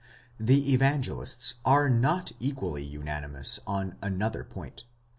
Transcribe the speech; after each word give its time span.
The 0.39 0.73
Evangelists 0.73 1.53
are 1.63 1.87
not 1.87 2.31
equally 2.39 2.83
unanimous 2.83 3.59
on 3.67 3.97
another 4.01 4.43
point. 4.43 4.83